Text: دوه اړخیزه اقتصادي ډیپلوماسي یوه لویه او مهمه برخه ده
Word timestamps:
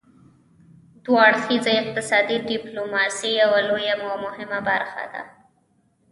دوه 1.03 1.19
اړخیزه 1.29 1.71
اقتصادي 1.81 2.37
ډیپلوماسي 2.49 3.29
یوه 3.41 3.59
لویه 3.69 3.95
او 4.05 4.13
مهمه 4.25 4.59
برخه 4.69 5.05
ده 5.13 5.23